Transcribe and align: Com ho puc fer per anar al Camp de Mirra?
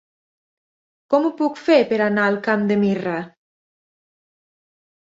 Com 1.13 1.27
ho 1.27 1.31
puc 1.43 1.61
fer 1.65 1.77
per 1.91 2.01
anar 2.09 2.25
al 2.31 2.41
Camp 2.49 2.67
de 2.73 2.81
Mirra? 2.87 3.17